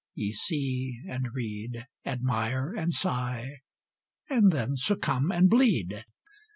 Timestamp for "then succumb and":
4.51-5.47